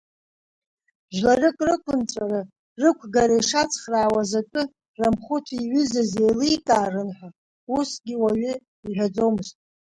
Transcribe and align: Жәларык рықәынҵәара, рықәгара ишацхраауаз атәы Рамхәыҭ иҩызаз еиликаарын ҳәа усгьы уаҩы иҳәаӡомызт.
Жәларык 1.15 1.57
рықәынҵәара, 1.67 2.41
рықәгара 2.81 3.35
ишацхраауаз 3.39 4.31
атәы 4.39 4.63
Рамхәыҭ 4.99 5.47
иҩызаз 5.59 6.11
еиликаарын 6.23 7.09
ҳәа 7.17 7.29
усгьы 7.77 8.15
уаҩы 8.21 8.53
иҳәаӡомызт. 8.87 9.55